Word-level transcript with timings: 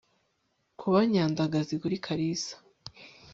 kuba 0.79 0.99
nyandagazi 1.11 1.73
kuri 1.81 1.95
kalisa 2.05 2.55